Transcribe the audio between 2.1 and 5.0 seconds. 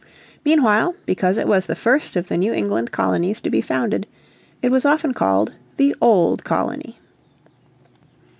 of the New England colonies to be founded, it was